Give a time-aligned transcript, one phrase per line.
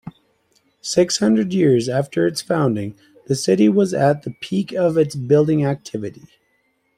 [0.81, 2.95] Six hundred years after its founding,
[3.27, 6.27] the city was at the peak of its building activity.